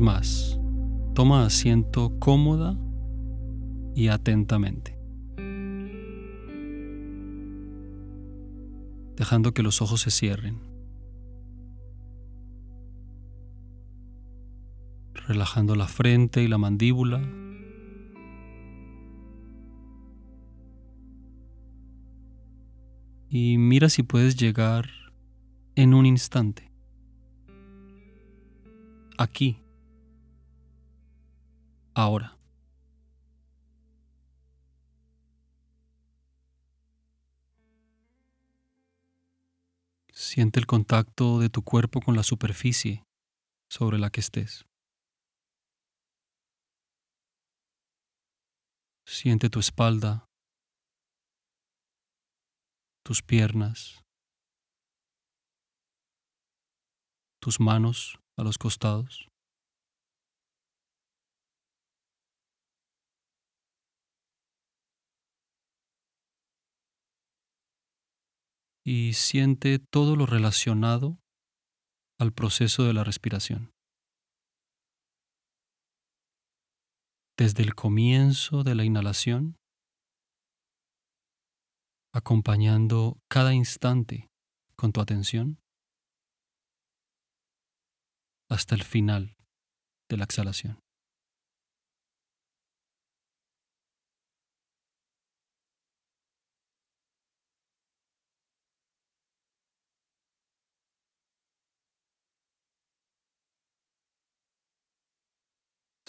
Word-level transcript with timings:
Más, 0.00 0.60
toma 1.14 1.44
asiento 1.44 2.18
cómoda 2.20 2.78
y 3.96 4.08
atentamente, 4.08 4.96
dejando 9.16 9.52
que 9.52 9.64
los 9.64 9.82
ojos 9.82 10.02
se 10.02 10.12
cierren, 10.12 10.60
relajando 15.26 15.74
la 15.74 15.88
frente 15.88 16.44
y 16.44 16.48
la 16.48 16.58
mandíbula. 16.58 17.20
Y 23.30 23.58
mira 23.58 23.88
si 23.88 24.04
puedes 24.04 24.36
llegar 24.36 24.88
en 25.74 25.92
un 25.92 26.06
instante. 26.06 26.70
Aquí, 29.18 29.60
ahora. 31.98 32.38
Siente 40.12 40.60
el 40.60 40.66
contacto 40.66 41.40
de 41.40 41.48
tu 41.48 41.62
cuerpo 41.62 42.00
con 42.00 42.14
la 42.14 42.22
superficie 42.22 43.02
sobre 43.68 43.98
la 43.98 44.10
que 44.10 44.20
estés. 44.20 44.64
Siente 49.04 49.50
tu 49.50 49.58
espalda, 49.58 50.26
tus 53.02 53.22
piernas, 53.22 54.04
tus 57.40 57.58
manos 57.58 58.20
a 58.36 58.44
los 58.44 58.58
costados. 58.58 59.27
Y 68.90 69.12
siente 69.12 69.78
todo 69.78 70.16
lo 70.16 70.24
relacionado 70.24 71.18
al 72.18 72.32
proceso 72.32 72.84
de 72.84 72.94
la 72.94 73.04
respiración. 73.04 73.70
Desde 77.36 77.64
el 77.64 77.74
comienzo 77.74 78.64
de 78.64 78.74
la 78.74 78.84
inhalación, 78.84 79.56
acompañando 82.14 83.18
cada 83.28 83.52
instante 83.52 84.30
con 84.74 84.92
tu 84.92 85.02
atención, 85.02 85.60
hasta 88.48 88.74
el 88.74 88.84
final 88.84 89.36
de 90.08 90.16
la 90.16 90.24
exhalación. 90.24 90.80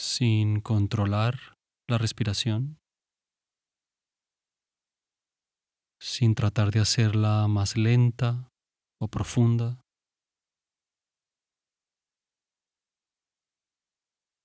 Sin 0.00 0.60
controlar 0.60 1.58
la 1.88 1.98
respiración, 1.98 2.78
sin 6.00 6.36
tratar 6.36 6.70
de 6.70 6.78
hacerla 6.78 7.48
más 7.48 7.76
lenta 7.76 8.48
o 9.00 9.08
profunda. 9.08 9.80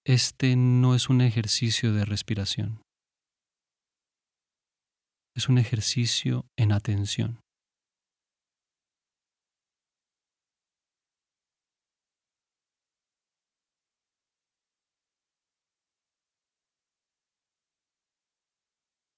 Este 0.03 0.55
no 0.55 0.95
es 0.95 1.09
un 1.09 1.21
ejercicio 1.21 1.93
de 1.93 2.03
respiración. 2.03 2.81
Es 5.35 5.49
un 5.49 5.59
ejercicio 5.59 6.47
en 6.57 6.71
atención. 6.71 7.41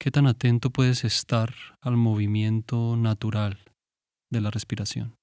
¿Qué 0.06 0.12
tan 0.12 0.28
atento 0.28 0.70
puedes 0.70 1.04
estar 1.04 1.56
al 1.82 1.98
movimiento 1.98 2.96
natural 2.96 3.58
de 4.30 4.40
la 4.40 4.52
respiración? 4.52 5.18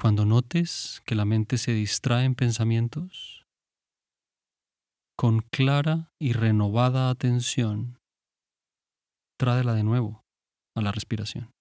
Cuando 0.00 0.24
notes 0.24 1.02
que 1.04 1.14
la 1.14 1.26
mente 1.26 1.58
se 1.58 1.72
distrae 1.72 2.24
en 2.24 2.34
pensamientos, 2.34 3.46
con 5.14 5.40
clara 5.40 6.14
y 6.18 6.32
renovada 6.32 7.10
atención, 7.10 7.98
tráela 9.38 9.74
de 9.74 9.84
nuevo 9.84 10.24
a 10.74 10.80
la 10.80 10.90
respiración. 10.90 11.52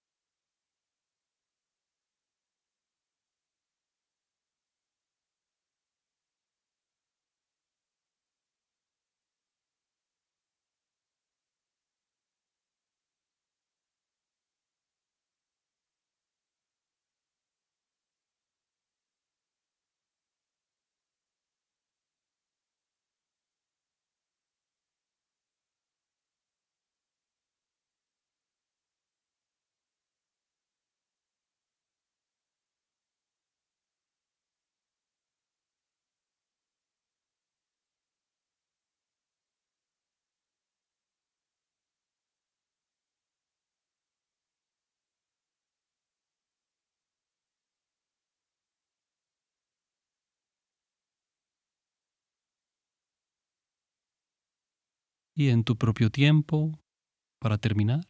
Y 55.40 55.52
en 55.52 55.64
tu 55.64 55.78
propio 55.78 56.10
tiempo, 56.10 56.78
para 57.40 57.58
terminar, 57.58 58.10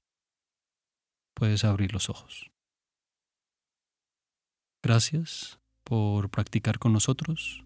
puedes 1.36 1.64
abrir 1.64 1.94
los 1.94 2.10
ojos. 2.10 2.50
Gracias 4.82 5.60
por 5.84 6.32
practicar 6.32 6.80
con 6.80 6.92
nosotros. 6.92 7.64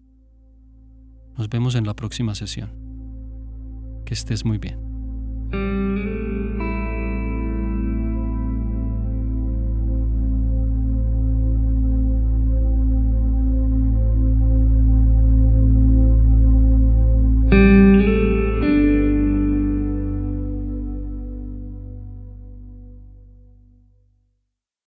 Nos 1.38 1.48
vemos 1.48 1.76
en 1.76 1.86
la 1.86 1.96
próxima 1.96 2.34
sesión. 2.34 4.02
Que 4.04 4.12
estés 4.12 4.44
muy 4.44 4.58
bien. 4.58 6.13